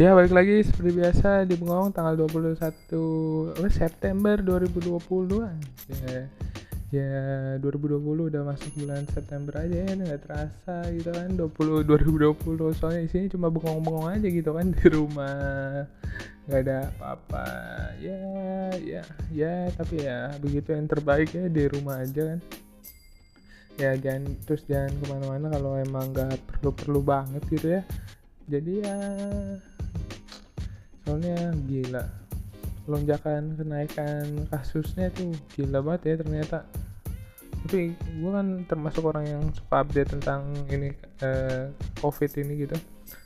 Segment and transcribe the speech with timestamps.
[0.00, 2.56] Ya balik lagi seperti biasa di Bengong tanggal 21
[3.52, 4.96] apa, September 2020
[5.92, 6.24] ya,
[6.88, 7.12] ya
[7.60, 13.28] 2020 udah masuk bulan September aja ya nggak terasa gitu kan 20 2020 soalnya isinya
[13.28, 15.84] cuma bengong-bengong aja gitu kan di rumah.
[16.48, 17.46] Nggak ada apa-apa.
[18.00, 18.24] Ya
[18.80, 22.40] ya ya tapi ya begitu yang terbaik ya di rumah aja kan.
[23.76, 27.84] Ya jangan terus jangan ke mana-mana kalau emang nggak perlu-perlu banget gitu ya.
[28.48, 28.96] Jadi ya
[31.10, 32.06] soalnya gila.
[32.86, 36.58] Lonjakan kenaikan kasusnya tuh gila banget ya ternyata.
[37.66, 40.94] Tapi gue kan termasuk orang yang suka update tentang ini
[41.26, 42.78] eh, covid ini gitu.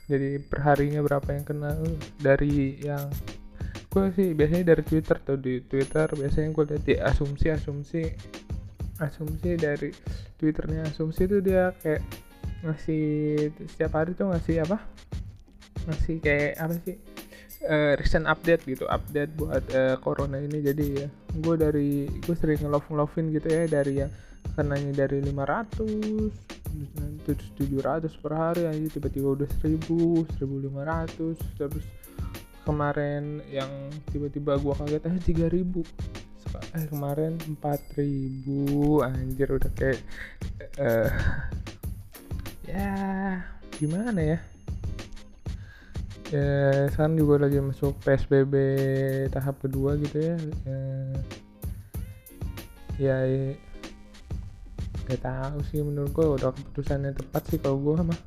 [0.08, 1.76] Jadi perharinya berapa yang kena
[2.16, 3.12] dari yang
[3.92, 8.02] gue sih biasanya dari twitter tuh di twitter biasanya gue lihat di asumsi asumsi
[8.98, 9.94] asumsi dari
[10.34, 12.02] twitternya asumsi tuh dia kayak
[12.64, 13.04] ngasih
[13.70, 14.82] setiap hari tuh ngasih apa?
[15.84, 17.13] Ngasih kayak apa sih
[17.62, 20.58] uh, recent update gitu update buat uh, corona ini.
[20.64, 21.06] Jadi ya
[21.38, 24.10] gue dari gue sering ngelove ngelovein gitu ya dari yang
[24.54, 31.86] kenanya dari 500 terus 700 per hari aja tiba-tiba udah 1000 1500 terus
[32.64, 33.68] kemarin yang
[34.12, 38.46] tiba-tiba gue kaget aja 3000 eh kemarin 4000
[39.02, 39.98] anjir udah kayak
[40.78, 41.10] uh,
[42.62, 42.94] ya
[43.74, 44.38] gimana ya
[46.34, 48.54] ya sekarang juga lagi masuk PSBB
[49.30, 50.36] tahap kedua gitu ya.
[50.66, 50.80] Ya,
[52.98, 53.16] ya
[55.06, 58.20] gak tahu sih menurut gue udah keputusan yang tepat sih kalau gue mah.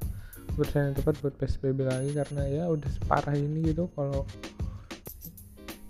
[0.55, 3.91] Keputusan yang tepat buat PSBB lagi karena ya udah separah ini gitu.
[3.91, 4.23] Kalau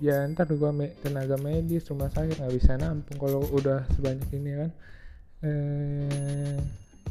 [0.02, 4.52] ya ntar gue me tenaga medis rumah sakit nggak bisa nampung kalau udah sebanyak ini
[4.66, 4.72] kan.
[5.46, 6.58] Eh,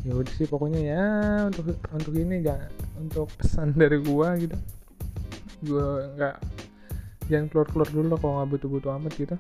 [0.03, 1.05] ya udah sih pokoknya ya
[1.47, 4.55] untuk untuk ini jangan untuk pesan dari gua gitu
[5.65, 6.37] gue nggak
[7.27, 9.37] jangan keluar keluar dulu kalau nggak butuh butuh amat gitu.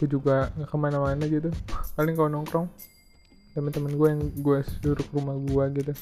[0.00, 1.50] Gue juga nggak ke mana-mana gitu.
[1.94, 2.68] Paling kalau nongkrong
[3.52, 5.92] teman-teman gue yang gue suruh ke rumah gue gitu.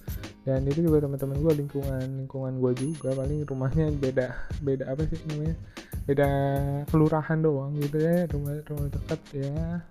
[0.47, 3.13] Dan itu juga teman-teman gue lingkungan lingkungan gue juga.
[3.19, 4.27] Paling rumahnya beda
[4.63, 5.55] beda apa sih namanya?
[6.07, 6.29] Beda
[6.89, 9.85] kelurahan doang gitu ya rumah rumah dekat ya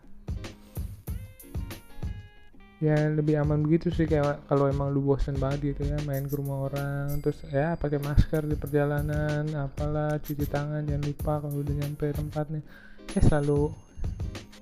[2.79, 6.35] ya lebih aman begitu sih kayak kalau emang lu bosen banget gitu ya main ke
[6.39, 11.75] rumah orang terus ya pakai masker di perjalanan apalah cuci tangan jangan lupa kalau udah
[11.75, 12.63] nyampe tempatnya
[13.11, 13.75] ya selalu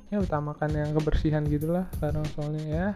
[0.10, 2.88] ya utamakan yang kebersihan gitulah sekarang soalnya ya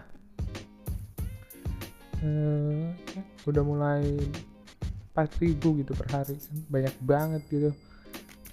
[2.26, 2.90] eh,
[3.46, 4.06] udah mulai
[5.12, 7.72] 4000 gitu per hari kan banyak banget gitu.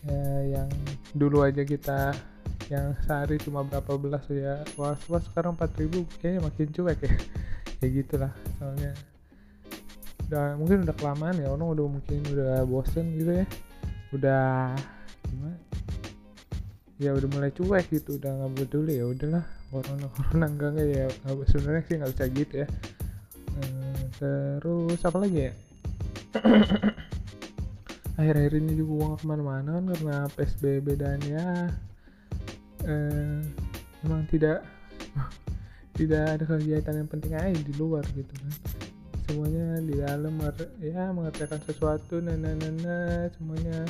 [0.06, 0.69] Ya yang
[1.15, 2.15] dulu aja kita
[2.69, 4.61] yang sehari cuma berapa belas ya.
[4.77, 7.12] Was was sekarang 4000 kayaknya makin cuek ya.
[7.79, 8.91] Ya gitulah soalnya.
[10.27, 13.47] Udah mungkin udah kelamaan ya orang udah mungkin udah bosen gitu ya.
[14.11, 14.75] Udah
[15.31, 15.59] gimana?
[16.99, 19.47] Ya udah mulai cuek gitu udah nggak peduli ya udahlah.
[19.71, 21.06] Corona corona enggak enggak ya.
[21.47, 22.69] Sebenarnya sih nggak bisa gitu ya.
[23.62, 25.53] Eh, terus apa lagi ya?
[28.19, 31.47] Akhir-akhir ini juga gua nggak ke mana-mana kan karena psbb dan ya
[32.88, 33.38] eh,
[34.03, 34.65] memang tidak
[35.99, 38.54] tidak ada kegiatan yang penting aja di luar gitu kan.
[39.28, 40.41] Semuanya di dalam
[40.81, 43.84] ya mengerjakan sesuatu nana nana semuanya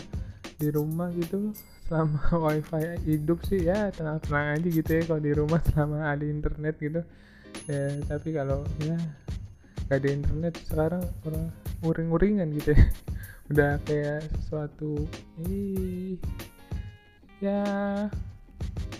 [0.58, 1.54] di rumah gitu.
[1.86, 2.20] Selama
[2.50, 7.00] wifi hidup sih ya tenang-tenang aja gitu ya kalau di rumah selama ada internet gitu.
[7.70, 8.98] Ya tapi kalau ya
[9.88, 11.46] gak ada internet sekarang orang
[11.86, 12.84] uring-uringan gitu ya.
[13.52, 15.08] Udah kayak sesuatu
[15.46, 16.20] ih
[17.38, 17.62] ya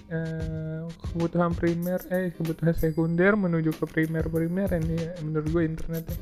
[0.08, 0.82] eh,
[1.12, 6.19] kebutuhan primer eh kebutuhan sekunder menuju ke primer primer ini menurut gue internet ya.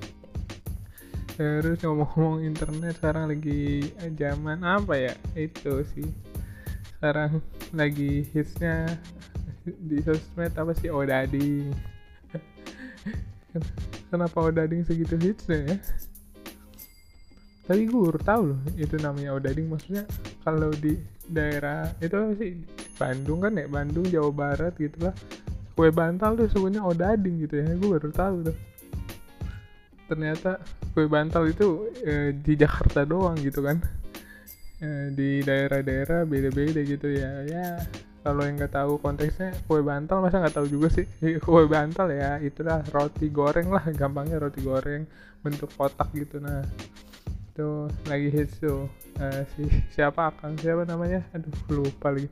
[1.37, 5.15] terus ngomong-ngomong internet sekarang lagi zaman apa ya?
[5.37, 6.09] Itu sih.
[6.97, 7.45] Sekarang
[7.77, 8.89] lagi hitsnya
[9.69, 10.89] di sosmed apa sih?
[10.89, 11.77] Odading
[14.11, 15.77] kenapa odading segitu hitsnya ya?
[17.69, 20.09] Tapi gue baru tahu loh itu namanya odading maksudnya
[20.41, 20.97] kalau di
[21.29, 22.65] daerah itu apa sih
[22.97, 25.15] Bandung kan ya Bandung Jawa Barat gitu lah.
[25.77, 28.57] Kue bantal tuh sebenarnya odading gitu ya gue baru tahu tuh.
[30.09, 30.57] Ternyata
[30.97, 33.77] kue bantal itu e, di Jakarta doang gitu kan.
[34.81, 37.45] E, di daerah-daerah beda-beda gitu ya.
[37.45, 37.85] Ya
[38.27, 41.07] kalau yang nggak tahu konteksnya kue bantal masa nggak tahu juga sih.
[41.45, 45.07] Kue bantal ya itulah roti goreng lah gampangnya roti goreng
[45.47, 46.43] bentuk kotak gitu.
[46.43, 46.67] Nah
[47.55, 48.91] itu lagi hits tuh.
[49.21, 51.23] Uh, si siapa akan siapa namanya?
[51.39, 52.27] Aduh lupa lagi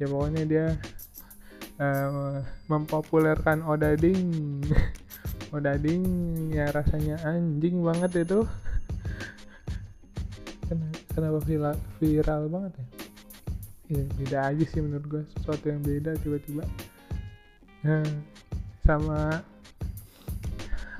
[0.00, 0.66] ya pokoknya dia
[1.76, 2.40] uh,
[2.72, 4.64] mempopulerkan odading
[5.56, 6.02] odading
[6.48, 8.48] ya rasanya anjing banget itu.
[11.10, 12.86] Kenapa viral, viral banget ya?
[13.90, 16.62] Ya beda aja sih menurut gue sesuatu yang beda tiba-tiba.
[17.82, 18.06] Nah,
[18.86, 19.42] sama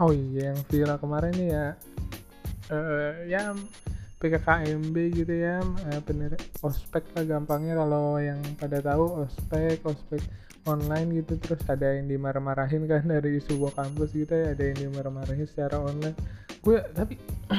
[0.02, 1.66] oh iya yang viral kemarin nih ya.
[2.70, 3.54] Uh, ya
[4.20, 6.36] PKKMB gitu ya uh, bener.
[6.60, 10.20] Ospek lah gampangnya kalau yang pada tahu ospek ospek
[10.68, 11.40] online gitu.
[11.40, 16.12] Terus ada yang dimarah-marahin kan dari sebuah kampus gitu ya ada yang dimarah-marahin secara online.
[16.60, 17.16] Gue tapi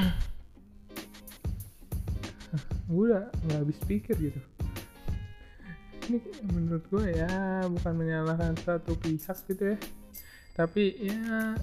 [2.94, 4.38] gue udah nggak habis pikir gitu.
[6.06, 9.78] Ini menurut gue ya bukan menyalahkan satu pihak gitu ya.
[10.54, 11.58] Tapi ya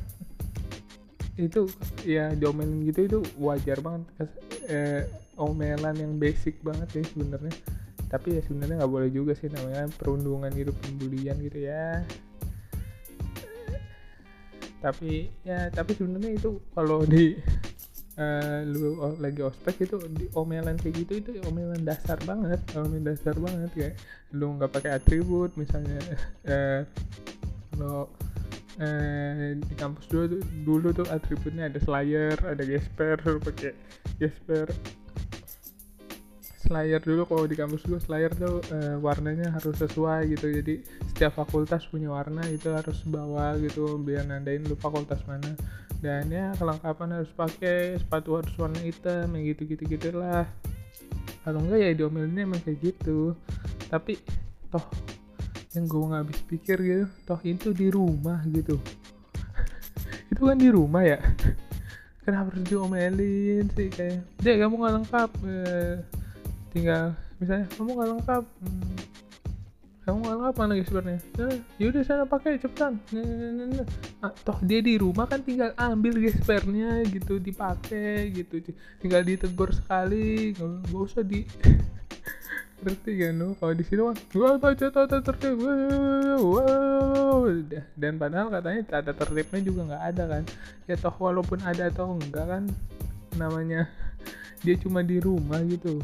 [1.40, 1.72] itu
[2.04, 4.28] ya diomelin gitu itu wajar banget.
[4.68, 5.08] Eh,
[5.40, 7.56] omelan yang basic banget ya sebenarnya.
[8.12, 12.04] Tapi ya sebenarnya nggak boleh juga sih namanya perundungan hidup pembulian gitu ya.
[14.84, 17.40] Tapi ya tapi sebenarnya itu kalau di
[18.20, 23.36] uh, lu lagi ospek itu di omelan kayak gitu itu omelan dasar banget omelan dasar
[23.40, 23.70] banget.
[23.72, 23.96] Kayak
[24.36, 26.00] lu nggak pakai atribut misalnya
[26.48, 26.82] uh,
[27.80, 28.12] lo
[28.80, 33.72] uh, di kampus dulu dulu tuh atributnya ada slayer ada gesper pakai
[34.18, 34.68] gesper.
[36.60, 40.54] Slayer dulu kalau di kampus gue Slayer tuh uh, warnanya harus sesuai gitu.
[40.54, 45.58] Jadi setiap fakultas punya warna itu harus bawa gitu biar nandain lu fakultas mana.
[45.98, 50.46] Dan ya kelengkapan harus pakai sepatu harus warna hitam yang gitu gitu gitu lah
[51.44, 53.34] kalau enggak ya diomelinnya emang kayak gitu.
[53.90, 54.20] Tapi
[54.70, 54.86] toh
[55.78, 57.06] yang gue nggak habis pikir gitu.
[57.30, 58.82] Toh itu di rumah gitu.
[60.32, 61.20] Itu kan di rumah ya?
[62.26, 64.22] Kenapa harus diomelin sih kayak?
[64.42, 65.96] Dia kamu nggak lengkap eh,
[66.70, 68.98] tinggal misalnya kamu nggak lengkap hmm,
[70.04, 72.94] kamu nggak lengkap mana gespernya nah, yaudah sana pakai cepetan.
[73.16, 78.60] Nah, toh dia di rumah kan tinggal ambil gespernya gitu dipakai gitu
[79.00, 81.48] tinggal ditegur sekali nggak usah di
[82.80, 85.60] berarti kan lo kalau di sini mah gua baca tata tertib.
[86.40, 87.48] Wow
[88.00, 90.44] dan padahal katanya tata tertibnya juga nggak ada kan.
[90.88, 92.64] Ya toh walaupun ada atau enggak kan
[93.38, 93.88] namanya
[94.66, 96.00] dia cuma di rumah gitu.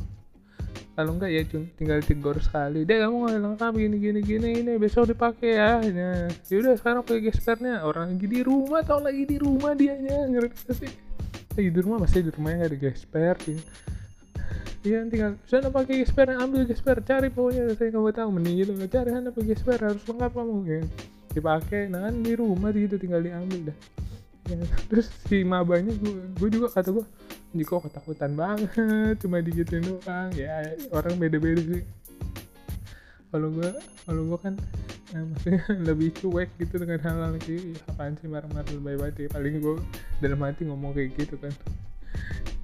[0.96, 1.44] Kalau enggak ya
[1.76, 2.88] tinggal tegur sekali.
[2.88, 3.74] Deh kamu nggak lengkap?
[3.76, 5.84] Gini gini gini ini besok dipakai ya.
[5.84, 7.84] Nah yaudah sekarang pakai gespernya.
[7.84, 10.28] Orang lagi di rumah tau lagi di rumah dianya.
[10.32, 10.92] Ngerti sih?
[11.56, 13.64] Lagi di rumah masih di rumahnya nggak ada gesper gitu.
[14.86, 17.74] Iya tinggal sana pakai gesper ambil gesper cari pokoknya.
[17.74, 18.72] Saya nggak tahu mending gitu.
[18.86, 20.58] Cari sana pakai gesper harus lengkap kamu.
[20.70, 20.82] Ya.
[21.36, 23.78] dipakai nah di rumah gitu tinggal diambil dah.
[24.48, 24.62] Ya,
[24.94, 25.92] terus si mabanya
[26.38, 27.04] gue, juga kata gue
[27.66, 30.32] kok ketakutan banget cuma digituin doang.
[30.38, 31.84] Ya orang beda-beda sih.
[33.34, 33.68] Kalau gue
[34.06, 34.54] kalau gue kan
[35.12, 35.62] ya, maksudnya
[35.92, 39.30] lebih cuek gitu dengan hal-hal kayak apaan sih marah-marah lebih banget ya.
[39.34, 39.76] Paling gue
[40.24, 41.52] dalam hati ngomong kayak gitu kan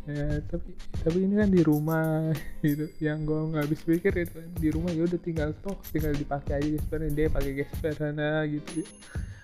[0.09, 0.73] ya tapi
[1.05, 2.33] tapi ini kan di rumah
[2.65, 2.89] gitu.
[2.97, 6.69] Yang gue nggak habis pikir itu di rumah ya udah tinggal toh tinggal dipakai aja
[6.73, 7.11] gespernya.
[7.13, 8.81] Dia pakai gesper sana gitu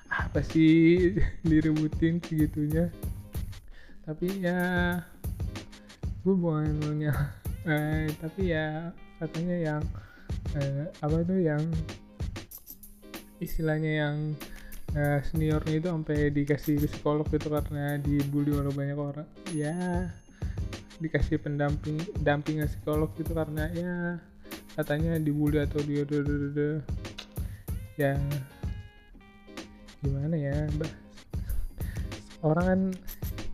[0.07, 1.13] apa sih
[1.49, 2.89] diributin segitunya?
[4.07, 4.59] Tapi ya
[6.23, 7.03] gue bukan
[7.71, 9.83] eh, tapi ya katanya yang
[10.55, 11.63] eh, apa tuh yang
[13.37, 14.15] istilahnya yang
[14.95, 19.27] eh, seniornya itu sampai dikasih psikolog itu karena dibully oleh banyak orang.
[19.53, 20.09] Ya
[20.97, 23.93] dikasih pendamping dampingan psikolog itu karena ya
[24.73, 26.05] katanya dibully atau dia
[27.97, 28.13] ya
[30.05, 30.91] gimana ya mbak?
[32.45, 32.81] Orang kan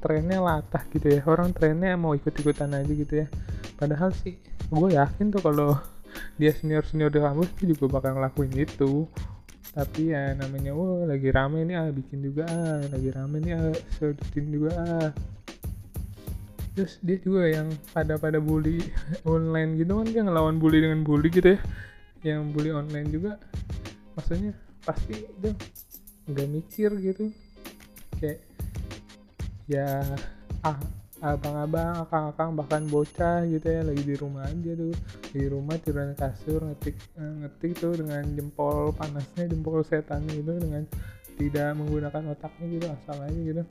[0.03, 1.21] trennya latah gitu ya.
[1.23, 3.27] Orang trennya mau ikut-ikutan aja gitu ya.
[3.79, 4.35] Padahal sih
[4.67, 5.79] gue yakin tuh kalau
[6.35, 9.07] dia senior senior di kampus tuh juga bakal ngelakuin itu.
[9.73, 13.73] Tapi ya namanya oh lagi rame nih ah bikin juga ah lagi rame nih ah
[13.97, 15.09] sedutin juga ah
[16.73, 18.81] terus dia juga yang pada pada bully
[19.29, 21.59] online gitu kan dia ngelawan bully dengan bully gitu ya.
[22.23, 23.31] Yang bully online juga
[24.17, 25.53] maksudnya pasti dia
[26.29, 27.29] nggak mikir gitu.
[28.17, 28.39] Kayak
[29.69, 30.03] ya
[30.65, 30.77] ah
[31.23, 34.95] abang-abang, akang-akang bahkan bocah gitu ya lagi di rumah aja tuh.
[35.31, 40.83] Di rumah tiduran kasur ngetik eh, ngetik tuh dengan jempol panasnya jempol setan gitu dengan
[41.37, 43.63] tidak menggunakan otaknya gitu asal aja gitu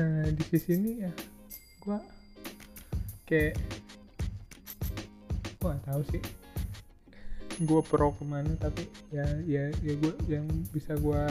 [0.00, 1.12] nah di sisi ini ya
[1.84, 2.00] gua
[3.28, 3.60] kayak
[5.60, 6.22] gua gak tahu sih.
[7.60, 11.22] Gue pro ke mana tapi ya ya ya gue yang bisa gue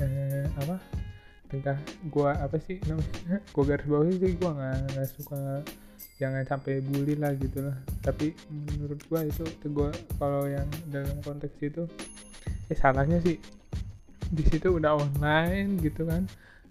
[0.00, 0.80] eh, apa?
[1.52, 1.76] Tentang
[2.08, 3.44] gue apa sih namanya?
[3.52, 5.60] Gue garis bawah sih gue nggak nggak suka
[6.16, 7.76] jangan sampai bully lah gitu lah.
[8.00, 11.84] Tapi menurut gue itu gue kalau yang dalam konteks itu
[12.72, 13.36] ya salahnya sih
[14.30, 16.22] di situ udah online gitu kan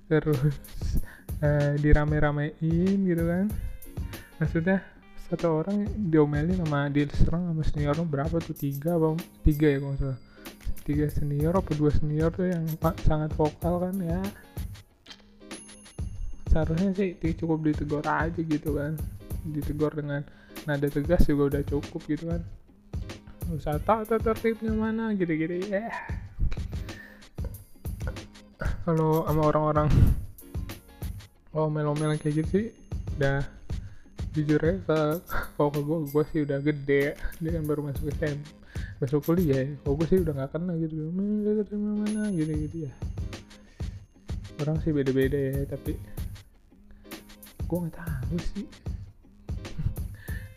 [0.10, 0.58] terus
[1.46, 3.46] eh, dirame-ramein gitu kan.
[4.42, 4.82] Maksudnya
[5.30, 8.58] satu orang diomelin sama diserang sama seniornya berapa tuh?
[8.58, 9.14] Tiga apa?
[9.46, 10.20] Tiga ya kalau salah.
[10.82, 12.66] Tiga senior apa dua senior tuh yang
[13.06, 14.22] sangat vokal kan ya.
[16.50, 18.98] Seharusnya sih cukup ditegur aja gitu kan.
[19.46, 20.26] Ditegur dengan
[20.66, 22.42] nada tegas juga udah cukup gitu kan.
[23.54, 25.14] Usah tahu tertibnya mana?
[25.14, 25.94] Gitu-gitu ya
[28.84, 29.90] kalau sama orang-orang
[31.56, 32.68] omel-omel kayak gitu sih
[33.20, 33.44] udah
[34.32, 34.76] jujur ya
[35.58, 38.60] kalau ke gue gue sih udah gede dia kan baru masuk SM
[39.00, 39.68] masuk kuliah ya.
[39.84, 40.96] Kalau gue sih udah gak kena gitu.
[41.12, 42.22] Mana mana?
[42.36, 42.94] Gitu gitu ya.
[44.60, 45.96] Orang sih beda-beda ya tapi
[47.64, 48.68] gue nggak tahu sih.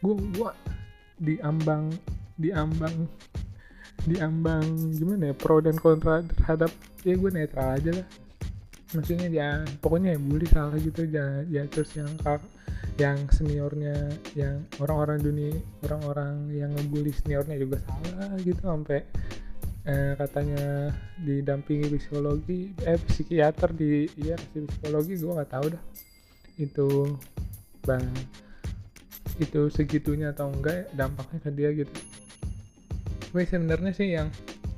[0.03, 0.51] Gue gue
[1.23, 1.95] diambang
[2.35, 3.07] diambang
[4.03, 4.67] diambang
[4.99, 8.07] gimana ya pro dan kontra terhadap ya gue netral aja lah.
[8.93, 9.49] Maksudnya ya
[9.81, 11.09] pokoknya ya bully salah gitu.
[11.09, 12.11] Ya, ya terus yang
[13.01, 13.97] yang seniornya
[14.37, 15.57] yang orang-orang dunia
[15.89, 18.61] orang-orang yang ngebully seniornya juga salah gitu.
[18.61, 19.01] Sampai
[19.89, 25.83] eh, katanya didampingi psikologi eh psikiater di iya psikologi gue nggak tahu dah.
[26.61, 27.17] Itu
[27.83, 28.07] bang
[29.41, 31.95] itu segitunya atau enggak dampaknya ke dia gitu.
[33.33, 34.29] Tapi sebenarnya sih yang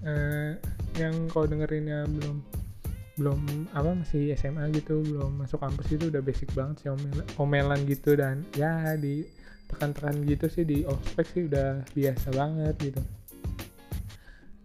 [0.06, 0.54] eh,
[0.98, 2.38] yang kau dengerinnya belum
[3.14, 7.80] belum apa masih SMA gitu belum masuk kampus itu udah basic banget sih omel omelan
[7.86, 8.18] gitu.
[8.18, 9.22] Dan ya di
[9.70, 13.02] tekan-tekan gitu sih di ospek sih udah biasa banget gitu.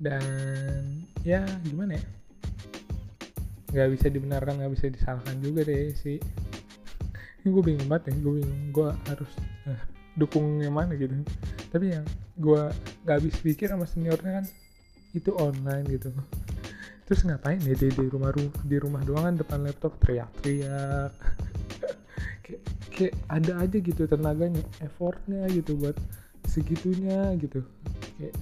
[0.02, 0.24] Dan
[1.22, 2.06] ya gimana ya?
[3.70, 5.94] Nggak bisa dibenarkan nggak bisa disalahkan juga deh
[7.40, 9.32] ini gue bingung banget ya gue bingung gue harus
[9.70, 9.82] eh,
[10.18, 11.14] dukung yang mana gitu.
[11.70, 12.06] Tapi yang
[12.42, 12.62] gue
[13.06, 14.46] nggak habis pikir sama seniornya kan
[15.14, 16.14] itu online gitu.
[17.10, 18.30] Terus ngapain ya di, di rumah
[18.62, 21.14] di rumah doang kan depan laptop teriak-teriak.
[22.46, 25.94] Kayak, kayak ada aja gitu tenaganya effortnya gitu buat
[26.50, 27.62] segitunya gitu.
[28.18, 28.36] Kayak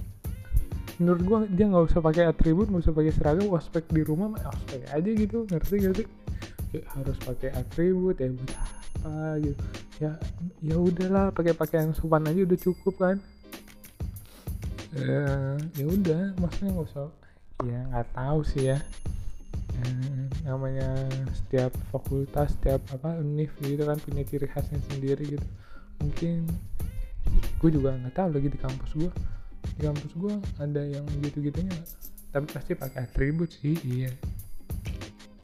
[0.96, 4.48] menurut gua dia nggak usah pakai atribut nggak usah pakai seragam ospek di rumah mah
[4.48, 6.08] ospek aja gitu ngerti gak sih?
[6.72, 9.62] Kayak harus pakai atribut ya buat apa gitu.
[10.00, 10.12] Ya
[10.64, 13.16] ya udahlah pakai pakaian sopan aja udah cukup kan
[14.96, 17.10] uh, ya udah maksudnya nggak usah.
[17.66, 18.78] Ya nggak tahu sih ya.
[19.78, 20.88] Hmm, namanya
[21.36, 25.46] setiap fakultas setiap apa univ gitu kan punya ciri khasnya sendiri gitu.
[26.00, 26.48] Mungkin
[27.58, 29.10] gue juga nggak tahu lagi di kampus gue
[29.76, 31.76] di kampus gue ada yang gitu gitunya
[32.28, 34.12] tapi pasti pakai atribut sih iya.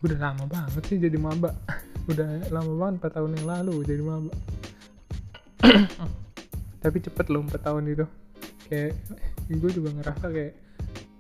[0.05, 1.57] Udah lama banget sih jadi maba.
[2.11, 4.33] Udah lama banget 4 tahun yang lalu jadi maba.
[6.85, 8.05] Tapi cepet loh 4 tahun itu.
[8.69, 9.01] Kayak
[9.49, 10.55] gue juga ngerasa kayak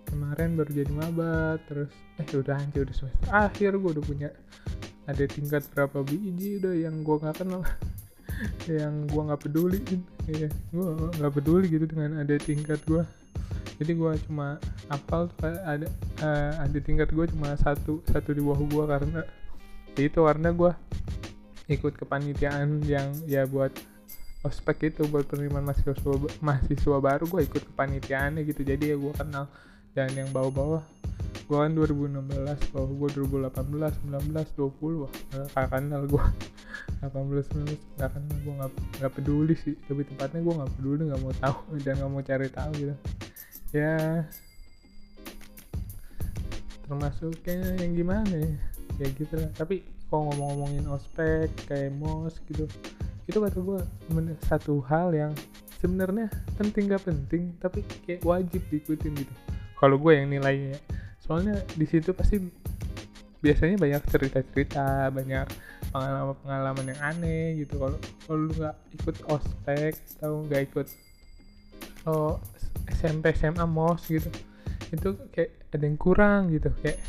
[0.08, 1.90] kemarin baru jadi maba terus
[2.20, 4.30] eh udah anjir udah semester akhir gue udah punya
[5.04, 7.60] ada tingkat berapa biji udah yang gue nggak kenal
[8.80, 9.80] yang gue nggak peduli.
[10.24, 10.86] Ya gue
[11.20, 13.04] nggak peduli gitu dengan ada tingkat gue
[13.78, 15.86] jadi gue cuma apal ada
[16.22, 19.20] uh, ada tingkat gue cuma satu satu di bawah gue karena
[19.98, 20.72] itu karena gue
[21.70, 23.72] ikut kepanitiaan yang ya buat
[24.44, 25.96] ospek itu buat penerimaan mahasiswa
[26.44, 28.60] mahasiswa baru gue ikut kepanitiaannya gitu.
[28.60, 29.48] Jadi ya gue kenal
[29.96, 30.84] dan yang bawah-bawah.
[31.44, 35.12] Gue kan 2016 bawah gue 2018 19 20 wah
[35.52, 36.24] gak kenal gue
[37.04, 37.12] 18
[37.68, 39.74] 19 gak kenal gue gak, gak peduli sih.
[39.88, 42.94] Tapi tempatnya gue gak peduli gak mau tahu dan gak mau cari tahu gitu.
[43.72, 44.28] Ya
[46.84, 48.52] termasuknya yang gimana ya?
[49.00, 49.50] Ya gitu lah.
[49.56, 49.80] Tapi
[50.12, 52.68] kalau ngomong-ngomongin ospek kayak mos gitu
[53.24, 53.80] itu kata gue
[54.44, 55.32] satu hal yang
[55.80, 59.34] sebenarnya penting gak penting tapi kayak wajib diikutin gitu.
[59.80, 60.76] Kalau gue yang nilainya
[61.20, 62.36] soalnya di situ pasti
[63.40, 65.48] biasanya banyak cerita-cerita banyak
[65.92, 67.80] pengalaman-pengalaman yang aneh gitu.
[67.80, 70.86] Kalau kalau lu nggak ikut ospek atau nggak ikut
[72.08, 72.40] oh,
[72.92, 74.28] SMP SMA mos gitu
[74.92, 77.00] itu kayak ada yang kurang gitu kayak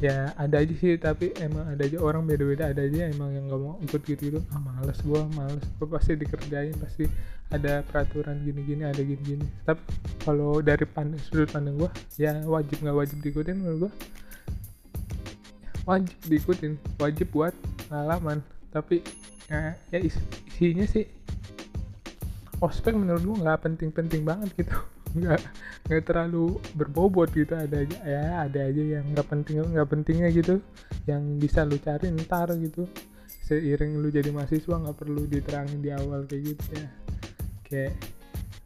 [0.00, 3.60] ya ada aja sih tapi emang ada aja orang beda-beda ada aja emang yang nggak
[3.60, 4.40] mau ikut gitu gitu.
[4.48, 5.64] Ah males gue males.
[5.76, 7.04] Gue pasti dikerjain pasti
[7.52, 9.44] ada peraturan gini-gini ada gini-gini.
[9.68, 9.82] Tapi
[10.24, 13.92] kalau dari pandang, sudut pandang gue ya wajib nggak wajib diikutin menurut gue
[15.84, 17.52] wajib diikutin wajib buat
[17.92, 18.40] pengalaman.
[18.72, 19.04] Tapi
[19.52, 21.04] ya, ya isinya sih
[22.64, 24.76] ospek menurut gue nggak penting-penting banget gitu
[25.10, 25.40] nggak
[25.90, 30.62] nggak terlalu berbobot gitu ada aja ya ada aja yang nggak penting nggak pentingnya gitu
[31.10, 32.86] yang bisa lu cari ntar gitu.
[33.50, 36.88] Seiring lu jadi mahasiswa nggak perlu diterangin di awal kayak gitu ya.
[37.66, 37.94] Kayak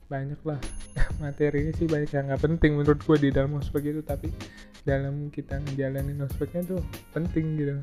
[0.05, 0.61] banyak lah
[1.23, 4.05] materinya sih banyak yang nggak penting menurut gue di dalam ospek itu.
[4.05, 4.29] Tapi
[4.85, 6.81] dalam kita ngejalanin ospeknya tuh
[7.17, 7.81] penting gitu.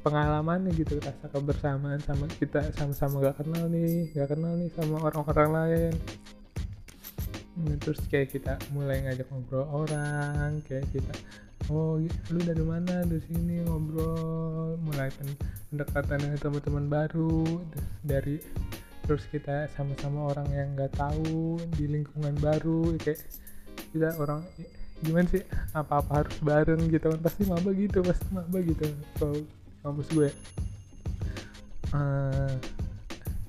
[0.00, 5.50] Pengalamannya gitu rasa kebersamaan sama kita sama-sama gak kenal nih gak kenal nih sama orang-orang
[5.52, 5.94] lain
[7.80, 11.12] terus kayak kita mulai ngajak ngobrol orang kayak kita
[11.68, 12.00] oh
[12.32, 13.04] lu dari mana?
[13.06, 14.80] Dari sini ngobrol.
[14.82, 15.28] Mulai pen
[15.70, 18.36] pendekatan dengan teman-teman baru terus dari
[19.04, 23.20] terus kita sama-sama orang yang nggak tahu di lingkungan baru kayak
[23.92, 24.42] kita orang
[25.04, 25.44] gimana sih?
[25.76, 27.20] Apa-apa harus bareng gitu kan?
[27.20, 28.86] Pasti maba gitu pasti maba gitu
[29.18, 29.38] kalau
[29.84, 30.30] kampus gue.
[31.90, 32.54] Uh,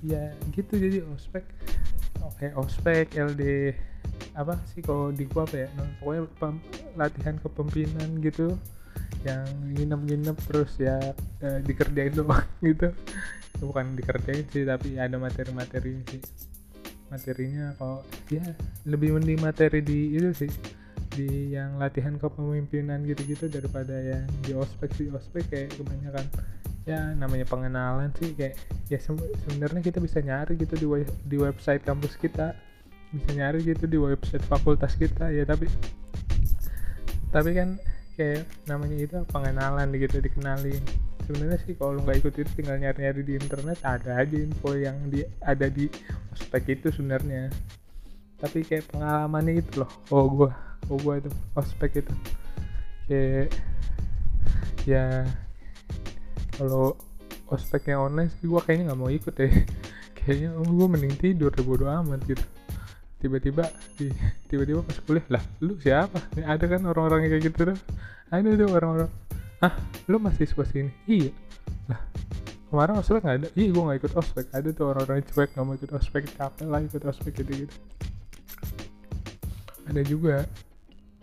[0.02, 1.46] ya gitu jadi ospek
[2.26, 3.70] oke ospek LD
[4.32, 6.54] apa sih kalau di gua apa ya nah, pokoknya pem,
[6.96, 8.56] latihan kepemimpinan gitu
[9.22, 10.98] yang nginep-nginep terus ya
[11.42, 12.90] eh, dikerjain doang gitu.
[13.62, 16.22] Bukan dikerjain sih tapi ada materi-materi sih.
[17.12, 18.02] Materinya kalau
[18.32, 18.42] ya
[18.88, 20.52] lebih mending materi di itu sih
[21.12, 25.06] di yang latihan kepemimpinan gitu-gitu daripada yang di ospek sih.
[25.12, 26.26] Ospek kayak kebanyakan
[26.82, 28.58] ya namanya pengenalan sih kayak
[28.90, 30.86] ya sebenarnya kita bisa nyari gitu di
[31.30, 32.58] di website kampus kita
[33.12, 35.68] bisa nyari gitu di website fakultas kita ya tapi
[37.32, 37.80] tapi kan
[38.12, 40.84] kayak namanya itu pengenalan gitu dikenalin.
[41.24, 45.24] Sebenarnya sih kalau nggak ikut itu tinggal nyari-nyari di internet ada aja info yang di
[45.40, 45.88] ada di
[46.36, 47.48] ospek itu sebenarnya.
[48.36, 50.50] Tapi kayak pengalamannya itu loh oh gua
[50.92, 52.14] oh gua itu ospek itu.
[53.08, 53.48] Kayak
[54.84, 55.24] ya
[56.60, 56.98] kalau
[57.48, 59.52] ospeknya online sih gua kayaknya nggak mau ikut deh.
[60.22, 62.44] Kayaknya oh, gua mending tidur deh bodo amat gitu
[63.22, 63.64] tiba-tiba
[64.50, 66.18] tiba-tiba pas kuliah lah lu siapa?
[66.42, 67.78] Ada kan orang-orang kayak gitu tuh.
[68.34, 69.10] Ada tuh orang-orang
[69.62, 69.78] ah
[70.10, 70.90] lu masih mahasiswa sini?
[71.06, 71.30] Iya.
[71.86, 72.02] Lah
[72.66, 73.48] kemarin ospek nggak ada?
[73.54, 74.44] Iya gue nggak ikut ospek.
[74.50, 77.76] Ada tuh orang-orang cuek nggak mau ikut ospek capek lah ikut ospek gitu gitu
[79.88, 80.36] ada juga.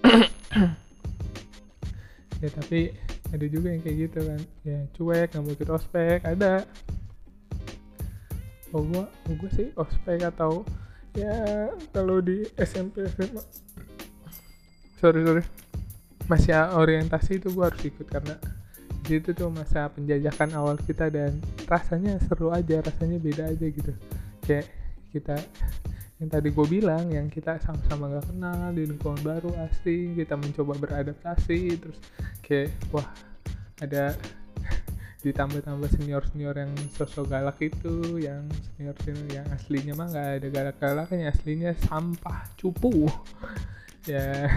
[2.39, 2.96] Ya tapi
[3.36, 4.41] ada juga yang kayak gitu kan.
[4.63, 6.63] Ya cuek nggak mau ikut ospek ada.
[8.71, 10.63] Oh gua oh gua sih ospek atau
[11.19, 13.43] ya kalau di SMP SMA
[14.99, 15.43] sorry sorry.
[16.29, 18.38] Masih orientasi itu gue harus ikut karena
[19.01, 23.91] di situ tuh masa penjajakan awal kita dan rasanya seru aja rasanya beda aja gitu.
[24.45, 24.69] Kayak
[25.10, 25.36] kita
[26.19, 30.75] yang tadi gue bilang yang kita sama-sama gak kenal di lingkungan baru asing kita mencoba
[30.75, 31.97] beradaptasi terus
[32.43, 33.08] kayak wah
[33.79, 34.19] ada
[35.19, 41.71] ditambah-tambah senior-senior yang sosok galak itu yang senior-senior yang aslinya mah nggak ada galak-galaknya aslinya
[41.88, 43.08] sampah cupu.
[44.08, 44.47] Ya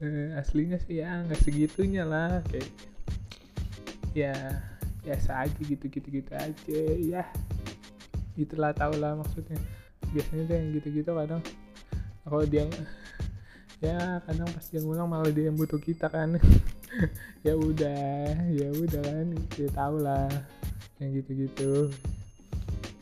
[0.00, 2.70] eh, aslinya sih ya nggak segitunya lah kayak
[4.16, 4.32] ya
[5.02, 7.26] biasa aja gitu-gitu gitu aja ya.
[8.38, 9.58] Itulah tau lah maksudnya.
[10.14, 11.42] Biasanya tuh yang gitu-gitu kadang
[12.22, 12.64] kalau dia
[13.82, 16.40] ya kadang pas dia ngulang malah dia yang butuh kita kan
[17.46, 20.28] ya udah ya udah kan ya tau lah
[20.98, 21.90] yang gitu-gitu.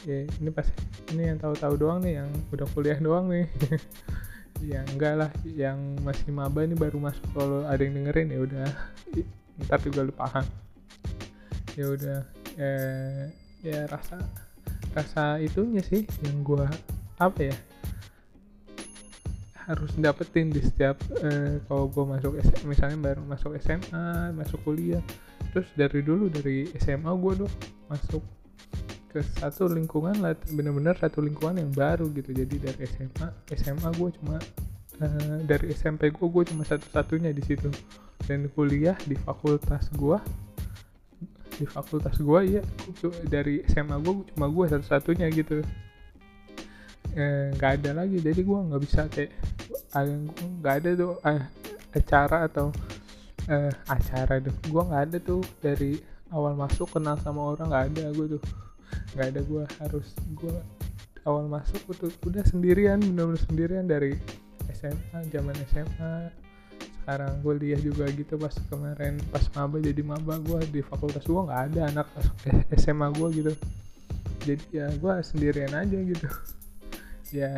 [0.05, 0.69] Ya ini pas
[1.15, 3.47] ini yang tahu-tahu doang nih yang udah kuliah doang nih.
[4.63, 5.77] Yang enggak lah yang
[6.07, 8.69] masih maba ini baru masuk kalau ada yang dengerin ya udah.
[9.67, 10.47] Ntar juga lu paham.
[11.75, 12.21] Ya udah
[12.57, 13.35] eh,
[13.67, 14.23] ya rasa
[14.95, 16.71] rasa itunya sih yang gua
[17.19, 17.57] apa ya
[19.65, 25.01] harus dapetin di setiap uh, kalau gue masuk SMA, misalnya baru masuk SMA masuk kuliah
[25.53, 27.51] terus dari dulu dari SMA gue tuh
[27.89, 28.23] masuk
[29.15, 32.35] ke satu lingkungan lah bener-bener satu lingkungan yang baru gitu.
[32.35, 34.37] Jadi dari SMA SMA gue cuma
[34.99, 37.71] uh, dari SMP gue gue cuma satu-satunya di situ.
[38.27, 40.19] Dan kuliah di fakultas gue
[41.55, 42.63] di fakultas gue ya
[43.31, 45.63] dari SMA gue cuma gue satu-satunya gitu
[47.15, 48.19] nggak eh, ada lagi.
[48.19, 49.33] Jadi gue nggak bisa kayak
[50.61, 51.43] nggak ada tuh eh,
[51.95, 52.67] acara atau
[53.47, 54.55] eh, acara tuh.
[54.67, 56.03] Gue nggak ada tuh dari
[56.35, 58.43] awal masuk kenal sama orang nggak ada gue tuh.
[59.15, 60.57] Nggak ada gue harus gue
[61.25, 64.13] awal masuk tuh udah sendirian benar-benar sendirian dari
[64.77, 66.29] SMA zaman SMA
[67.05, 71.37] sekarang gue lihat juga gitu pas kemarin pas maba jadi maba gue di fakultas gue
[71.37, 72.09] nggak ada anak
[72.83, 73.53] SMA gue gitu.
[74.45, 76.29] Jadi ya gue sendirian aja gitu
[77.33, 77.53] ya.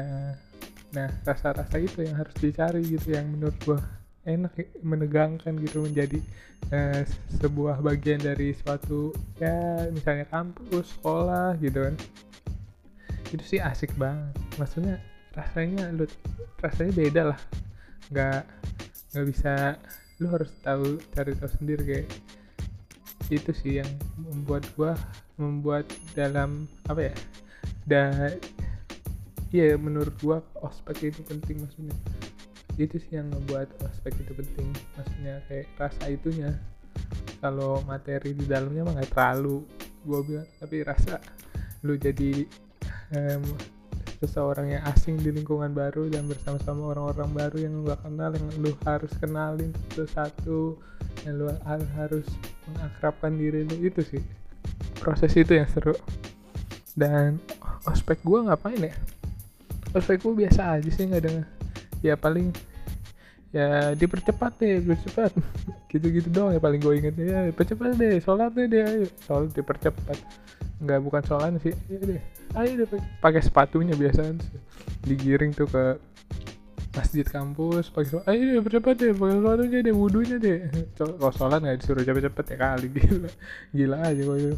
[0.94, 3.80] Nah rasa-rasa itu yang harus dicari gitu yang menurut gua
[4.26, 6.18] enak menegangkan gitu menjadi
[6.74, 7.06] eh,
[7.38, 11.94] sebuah bagian dari suatu ya misalnya kampus sekolah gitu kan.
[13.32, 14.34] Itu sih asik banget.
[14.60, 15.02] Maksudnya
[15.34, 16.06] rasanya lu
[16.62, 17.40] rasanya beda lah.
[18.12, 18.42] Nggak
[19.14, 19.54] nggak bisa
[20.20, 22.08] lu harus tahu cari tahu sendiri kayak
[23.28, 24.94] itu sih yang membuat gua
[25.36, 27.14] membuat dalam apa ya
[27.86, 28.30] da
[29.54, 31.96] iya menurut gua ospek itu penting maksudnya.
[32.76, 36.50] Itu sih yang ngebuat ospek itu penting maksudnya kayak rasa itunya.
[37.40, 39.62] Kalau materi di dalamnya mah nggak terlalu
[40.06, 40.48] gue bilang.
[40.58, 41.20] Tapi rasa
[41.84, 42.46] lu jadi
[43.14, 43.44] um,
[44.18, 48.48] seseorang yang asing di lingkungan baru dan bersama-sama orang-orang baru yang lu gak kenal yang
[48.64, 50.80] lu harus kenalin satu-satu
[51.28, 52.24] yang lu harus
[52.64, 54.22] mengakrabkan diri lu itu sih.
[54.98, 55.92] Proses itu yang seru.
[56.96, 57.36] Dan
[57.84, 58.96] ospek gue ngapain ya
[59.96, 61.48] ospek gue biasa aja sih nggak ada
[62.04, 62.52] ya paling
[63.54, 65.32] ya dipercepat deh dipercepat.
[65.90, 68.86] Gitu-gitu doang ya paling gue inget ya percepat deh sholat deh dia
[69.24, 70.18] sholat dipercepat.
[70.82, 72.20] Nggak bukan sholat sih ya deh.
[72.56, 72.88] Ayo deh
[73.20, 74.36] pakai sepatunya biasa
[75.08, 75.96] digiring tuh ke
[76.96, 80.58] masjid kampus pakai ayo deh percepat deh pakai sepatunya deh wudhunya deh.
[80.98, 83.30] Kalau sholat nggak disuruh cepet-cepet ya kali gila.
[83.72, 84.56] Gila aja itu.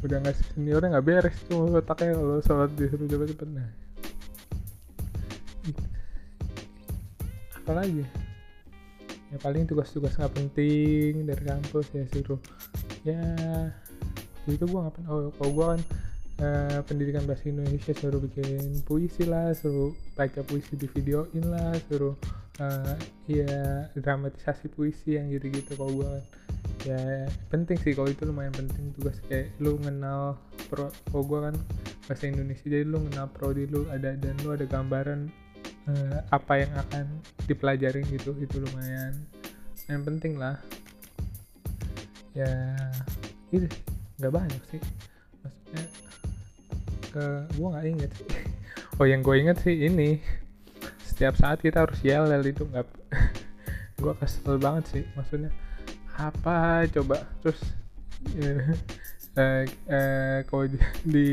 [0.00, 3.48] Udah nggak seniornya nggak beres cuma otaknya kalau sholat disuruh cepet-cepet.
[3.52, 3.68] Nah
[7.70, 8.02] apa lagi?
[9.30, 12.42] Ya paling tugas-tugas nggak penting dari kampus ya suruh.
[13.06, 13.22] Ya
[14.50, 15.06] itu gue ngapain?
[15.06, 15.80] Oh kalau gue kan
[16.42, 22.18] uh, pendidikan bahasa Indonesia suruh bikin puisi lah suruh baca puisi di videoin lah suruh
[22.58, 22.98] uh,
[23.30, 26.24] ya dramatisasi puisi yang gitu-gitu kalau gue kan.
[26.90, 29.22] Ya penting sih kalau itu lumayan penting tugas.
[29.30, 31.54] Kayak lu kenal pro kalau gue kan
[32.10, 35.30] bahasa Indonesia jadi lu kenal prodi lu ada dan lu ada gambaran
[35.90, 37.04] uh, apa yang akan
[37.50, 39.14] dipelajarin gitu itu lumayan.
[39.90, 40.56] Yang penting lah.
[42.34, 42.78] Ya
[43.50, 43.66] itu
[44.22, 44.80] nggak banyak sih.
[45.42, 45.84] Maksudnya
[47.10, 47.24] ke
[47.58, 48.28] gue nggak inget sih.
[49.00, 50.20] Oh yang gue inget sih ini.
[51.00, 52.84] Setiap saat kita harus yel yel itu nggak
[54.04, 55.04] gue kesel banget sih.
[55.16, 55.48] Maksudnya
[56.20, 57.24] apa coba?
[57.40, 57.60] Terus
[59.40, 60.78] eh, eh, kalau di,
[61.16, 61.28] di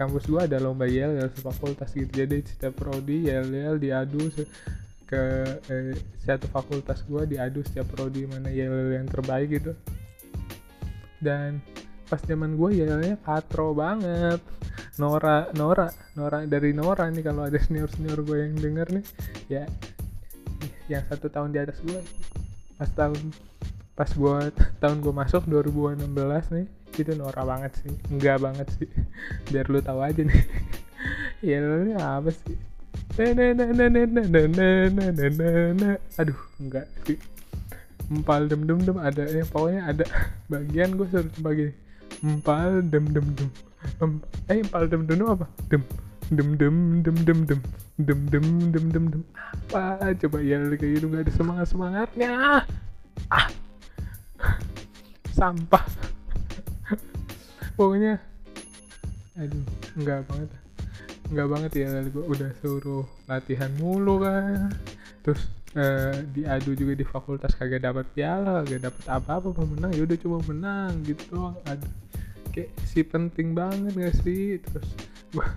[0.00, 2.08] kampus gua ada lomba yel yel fakultas gitu.
[2.08, 4.32] Jadi setiap prodi yel yel diadu
[5.04, 5.22] ke
[5.68, 5.92] eh,
[6.24, 9.76] satu fakultas gua diadu setiap prodi mana yel yel yang terbaik gitu.
[11.20, 11.60] Dan
[12.10, 14.42] pas zaman gue yelnya katro banget.
[14.98, 19.04] Nora Nora Nora dari Nora nih kalau ada senior senior gue yang denger nih
[19.48, 19.64] ya
[20.90, 22.00] yang satu tahun di atas gue
[22.76, 23.32] pas tahun
[23.98, 24.36] pas gue
[24.80, 26.08] tahun gue masuk 2016
[26.56, 26.66] nih
[26.98, 28.88] itu Nora banget sih enggak banget sih.
[29.52, 30.42] Biar lu tahu aja nih.
[31.40, 32.52] Ya ini apa sih?
[36.20, 37.16] Aduh enggak sih.
[38.12, 40.04] Empal dem dem dem ada ya pokoknya ada.
[40.52, 41.72] Bagian gue suruh bagi
[42.20, 43.48] empal dem dem dem
[44.52, 45.48] eh empal dem dem apa?
[45.72, 45.80] Dem
[46.28, 47.60] dem dem dem dem dem
[47.96, 50.12] dem dem dem dem dem apa?
[50.20, 52.60] Coba ya kayak gitu nggak ada semangat semangatnya
[53.32, 53.48] ah
[55.34, 55.84] sampah.
[57.78, 58.20] Pokoknya
[59.40, 59.64] aduh
[59.96, 60.50] enggak banget.
[61.30, 64.68] Enggak banget ya gue udah suruh latihan mulu kan.
[65.24, 65.48] Terus
[65.78, 70.38] uh, diadu juga di fakultas kagak dapat piala kagak dapat apa-apa pemenang ya udah cuma
[70.44, 71.92] menang gitu aduh
[72.50, 74.58] kayak si penting banget gak sih?
[74.60, 74.90] Terus
[75.32, 75.48] gua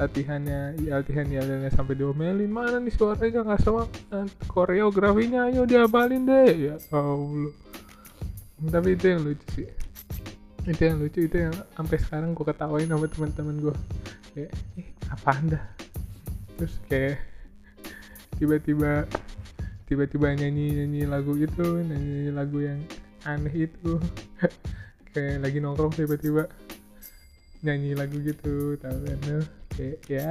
[0.00, 2.48] latihannya ya latihan ya sampai diomelin.
[2.48, 3.84] Mana nih suaranya nggak sama
[4.48, 6.72] koreografinya ayo diabalin deh.
[6.72, 7.69] Ya allah
[8.68, 9.68] tapi itu yang lucu sih.
[10.68, 13.74] Itu yang lucu itu yang sampai sekarang gue ketawain sama teman-teman gue
[14.36, 15.60] kayak eh apa anda
[16.54, 17.18] terus kayak
[18.38, 19.08] tiba-tiba
[19.90, 22.78] tiba-tiba nyanyi nyanyi lagu itu nyanyi lagu yang
[23.24, 24.00] aneh itu.
[25.10, 26.46] Kayak lagi nongkrong tiba-tiba
[27.66, 29.42] nyanyi lagu gitu tahu kan?
[29.74, 30.30] Kayak ya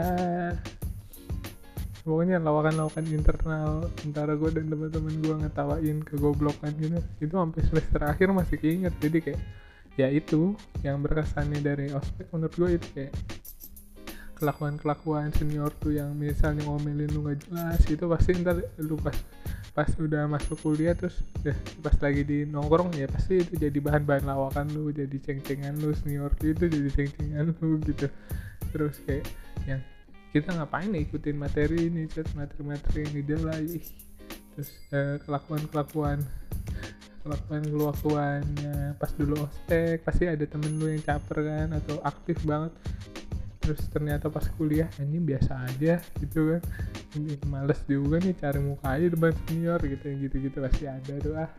[2.09, 8.33] pokoknya lawakan-lawakan internal antara gue dan teman-teman gue ngetawain kegoblokan gitu itu sampai semester akhir
[8.33, 8.93] masih keinget.
[8.97, 9.41] Jadi kayak
[9.93, 13.13] ya itu yang berkesannya dari ospek menurut gue itu kayak
[14.39, 19.13] kelakuan-kelakuan senior tuh yang misalnya ngomelin lu gak jelas itu pasti ntar lu pas
[19.75, 21.51] pas udah masuk kuliah terus ya,
[21.83, 26.31] pas lagi di nongkrong ya pasti itu jadi bahan-bahan lawakan lu jadi ceng-cengan lu senior
[26.39, 28.07] itu jadi ceng-cengan lu gitu.
[28.71, 29.27] Terus kayak
[29.67, 29.83] yang
[30.29, 32.29] kita ngapain nih ikutin materi ini chat?
[32.37, 33.85] Materi-materi yang ih
[34.53, 36.19] terus eh, kelakuan-kelakuan
[37.23, 42.73] kelakuan kelakuannya pas dulu ospek pasti ada temen lu yang caper kan atau aktif banget.
[43.59, 46.61] Terus ternyata pas kuliah ini biasa aja gitu kan.
[47.17, 51.33] Ini males juga nih cari muka aja depan senior gitu gitu gitu pasti ada tuh
[51.37, 51.51] ah.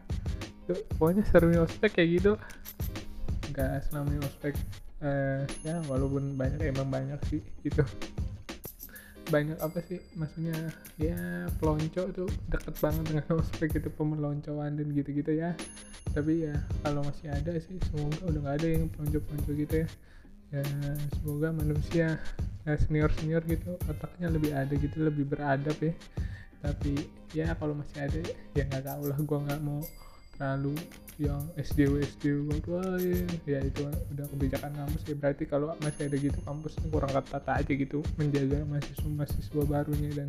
[0.97, 2.33] Pokoknya serunya ospek kayak gitu.
[3.51, 4.55] Nggak selamanya ospek.
[5.01, 7.81] Eh, ya walaupun banyak emang banyak sih gitu
[9.31, 15.33] banyak apa sih maksudnya ya pelonco tuh deket banget dengan ospek itu pemeloncoan dan gitu-gitu
[15.39, 15.55] ya.
[16.11, 19.89] Tapi ya kalau masih ada sih semoga udah nggak ada yang pelonco-pelonco gitu ya.
[20.51, 20.67] Ya
[21.23, 22.19] semoga manusia
[22.67, 25.95] ya, senior senior gitu otaknya lebih ada gitu lebih beradab ya.
[26.61, 26.93] Tapi
[27.33, 28.21] ya kalau masih ada
[28.59, 29.81] ya nggak tahu lah gue nggak mau
[30.35, 30.75] terlalu
[31.21, 35.15] yang SDW SDW wah ya, ya itu udah kebijakan kampus ya.
[35.21, 40.29] Berarti kalau masih ada gitu kampus kurang ketata aja gitu menjaga mahasiswa mahasiswa barunya dan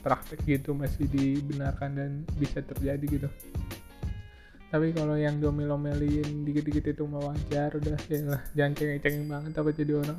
[0.00, 2.10] praktek gitu masih dibenarkan dan
[2.40, 3.28] bisa terjadi gitu.
[4.72, 9.70] Tapi kalau yang domel-omelin dikit-dikit itu mau wajar udah ya lah jangan cengeng-cengeng banget apa
[9.76, 10.18] jadi orang.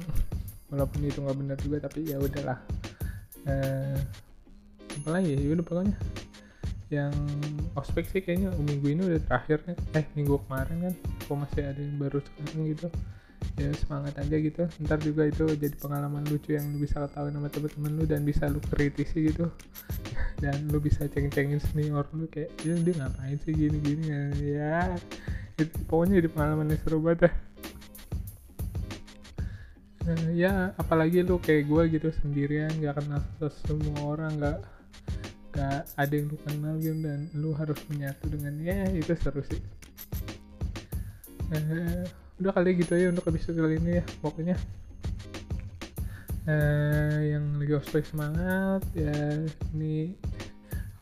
[0.70, 2.62] Walaupun itu nggak benar juga tapi ya udahlah.
[3.46, 3.98] Eh,
[5.02, 5.98] apa lagi ya udah pokoknya
[6.94, 7.14] yang
[7.74, 9.78] ospek sih kayaknya minggu ini udah terakhir kan.
[9.98, 10.94] Eh minggu kemarin kan.
[11.26, 12.88] Kok masih ada yang baru sekarang gitu.
[13.58, 14.64] Ya semangat aja gitu.
[14.86, 18.46] Ntar juga itu jadi pengalaman lucu yang lu bisa ketahui sama temen-temen lu dan bisa
[18.46, 19.50] lu kritisi gitu.
[20.36, 24.12] Dan lu bisa ceng-cengin senior lu kayak ya dia ngapain sih gini-gini?
[24.44, 24.92] Ya
[25.56, 27.32] itu pokoknya jadi pengalaman yang seru banget ya.
[30.06, 33.26] Uh, ya apalagi lu kayak gue gitu sendirian gak kenal
[33.66, 34.62] semua orang gak
[35.56, 39.62] gak ada yang lu kenal gitu dan lu harus menyatu dengan ya itu seru sih.
[41.56, 42.04] Uh,
[42.44, 44.56] udah kali gitu ya untuk episode kali ini ya pokoknya.
[46.46, 49.42] Uh, yang lagi ospek semangat ya
[49.74, 50.14] ini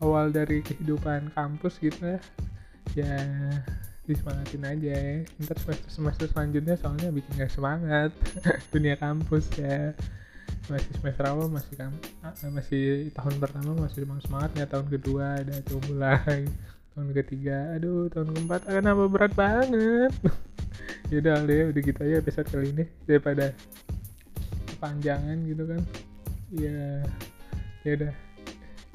[0.00, 2.20] awal dari kehidupan kampus gitu ya.
[2.94, 3.18] Ya
[4.06, 5.14] disemangatin aja ya.
[5.42, 8.14] Ntar semester semester selanjutnya soalnya bikin gak semangat
[8.72, 9.90] dunia kampus ya
[10.64, 11.92] masih semester awal masih kan
[12.48, 16.48] masih tahun pertama masih semangat ya tahun kedua ada tuh mulai
[16.94, 20.12] tahun ketiga aduh tahun keempat akan apa berat banget?
[21.12, 23.54] Ya udah deh udah gitu aja episode kali ini daripada
[24.74, 25.80] kepanjangan gitu kan.
[26.50, 27.04] Ya
[27.86, 28.12] ya udah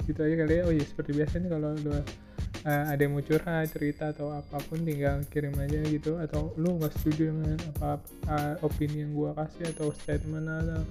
[0.04, 0.62] gitu aja kali ya.
[0.68, 4.82] Oh iya seperti biasa nih kalau uh, ada yang mau curhat cerita atau apa pun
[4.84, 6.20] tinggal kirim aja gitu.
[6.20, 10.82] Atau lu nggak setuju dengan apa uh, opini yang gua kasih atau statement atau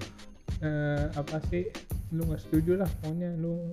[0.64, 1.68] uh, apa sih?
[2.12, 3.70] Lu nggak setuju lah pokoknya lu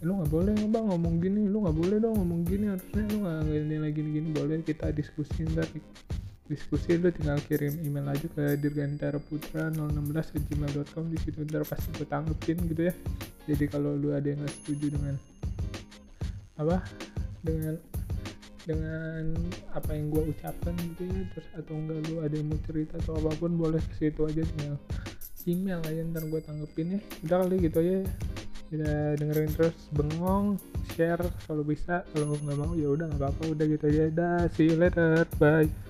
[0.00, 1.42] lu nggak boleh bang ngomong gini.
[1.46, 5.46] Lu nggak boleh dong ngomong gini harusnya lu nggak gini lagi gini, boleh kita diskusi
[5.50, 5.66] ntar
[6.50, 12.08] diskusi lu tinggal kirim email aja ke dirgantaraputra 016 gmail.com di situ ntar pasti gue
[12.08, 12.94] tanggepin gitu ya.
[13.46, 15.14] Jadi kalau lu ada yang nggak setuju dengan
[16.60, 16.84] apa
[17.40, 17.74] dengan
[18.68, 19.32] dengan
[19.72, 23.16] apa yang gue ucapkan gitu ya terus atau enggak lu ada yang mau cerita atau
[23.16, 24.76] apa pun boleh ke situ aja tinggal
[25.46, 27.00] email aja ntar gue tanggepin ya.
[27.24, 27.98] Udah kali gitu aja.
[28.70, 30.60] Kita dengerin terus bengong
[30.94, 32.06] share kalau bisa.
[32.12, 33.42] Kalau nggak mau ya udah nggak apa-apa.
[33.54, 34.04] Udah gitu aja.
[34.10, 35.24] Dah see you later.
[35.36, 35.89] Bye